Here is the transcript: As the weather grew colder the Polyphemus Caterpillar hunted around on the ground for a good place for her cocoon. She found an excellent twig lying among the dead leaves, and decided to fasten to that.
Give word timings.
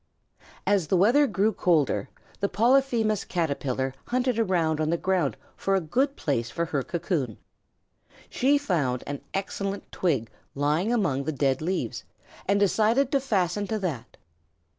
As 0.65 0.87
the 0.87 0.97
weather 0.97 1.27
grew 1.27 1.53
colder 1.53 2.09
the 2.39 2.49
Polyphemus 2.49 3.23
Caterpillar 3.23 3.93
hunted 4.07 4.39
around 4.39 4.81
on 4.81 4.89
the 4.89 4.97
ground 4.97 5.37
for 5.55 5.75
a 5.75 5.79
good 5.79 6.15
place 6.15 6.49
for 6.49 6.65
her 6.65 6.81
cocoon. 6.81 7.37
She 8.27 8.57
found 8.57 9.03
an 9.05 9.21
excellent 9.35 9.91
twig 9.91 10.31
lying 10.55 10.91
among 10.91 11.25
the 11.25 11.31
dead 11.31 11.61
leaves, 11.61 12.03
and 12.47 12.59
decided 12.59 13.11
to 13.11 13.19
fasten 13.19 13.67
to 13.67 13.77
that. 13.77 14.17